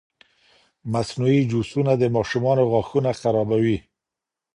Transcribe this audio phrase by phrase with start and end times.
[0.93, 3.77] مصنوعي جوسونه د ماشومانو غاښونه خرابوي.